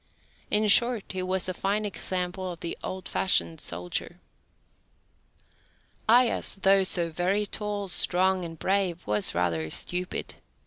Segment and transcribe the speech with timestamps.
[0.49, 4.19] In short, he was a fine example of the old fashioned soldier.
[6.09, 10.37] Aias, though so very tall, strong, and brave, was rather stupid.